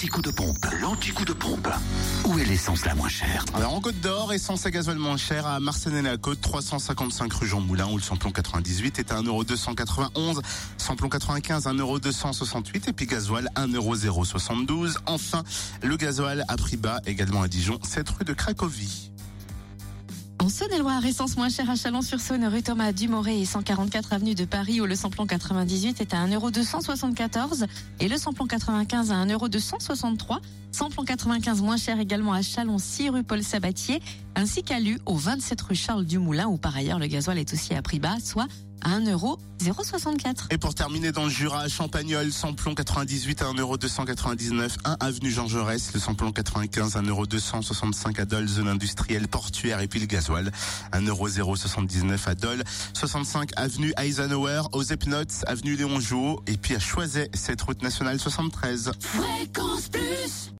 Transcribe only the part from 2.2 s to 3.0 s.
Où est l'essence la